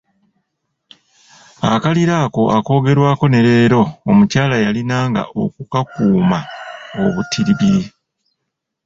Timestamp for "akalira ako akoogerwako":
1.73-3.25